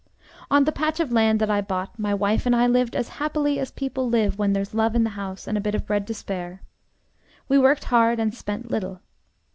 [0.49, 3.59] On the patch of land that I bought, my wife and I lived as happily
[3.59, 6.13] as people live when there's love in the house and a bit of bread to
[6.15, 6.63] spare.
[7.47, 9.01] We worked hard and spent little.